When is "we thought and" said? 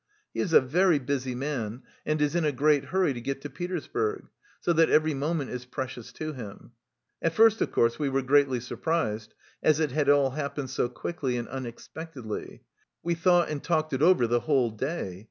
13.03-13.63